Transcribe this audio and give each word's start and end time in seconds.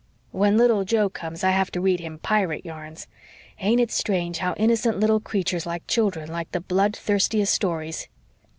When 0.31 0.57
little 0.57 0.83
Joe 0.83 1.09
comes 1.09 1.43
I 1.43 1.51
have 1.51 1.69
to 1.73 1.79
read 1.79 1.99
him 1.99 2.17
pirate 2.17 2.65
yarns. 2.65 3.05
Ain't 3.59 3.79
it 3.79 3.91
strange 3.91 4.39
how 4.39 4.55
innocent 4.55 4.99
little 4.99 5.19
creatures 5.19 5.67
like 5.67 5.85
children 5.85 6.27
like 6.31 6.51
the 6.53 6.59
blood 6.59 6.95
thirstiest 6.95 7.53
stories?" 7.53 8.07